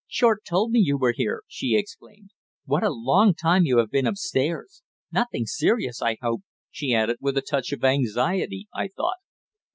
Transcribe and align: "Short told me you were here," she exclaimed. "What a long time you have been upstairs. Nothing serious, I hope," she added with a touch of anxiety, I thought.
"Short 0.07 0.43
told 0.43 0.71
me 0.71 0.79
you 0.79 0.97
were 0.97 1.11
here," 1.15 1.43
she 1.47 1.75
exclaimed. 1.77 2.31
"What 2.65 2.81
a 2.83 2.89
long 2.89 3.35
time 3.35 3.65
you 3.65 3.77
have 3.77 3.91
been 3.91 4.07
upstairs. 4.07 4.81
Nothing 5.11 5.45
serious, 5.45 6.01
I 6.01 6.17
hope," 6.23 6.41
she 6.71 6.91
added 6.95 7.17
with 7.21 7.37
a 7.37 7.43
touch 7.43 7.71
of 7.71 7.83
anxiety, 7.83 8.67
I 8.73 8.87
thought. 8.87 9.17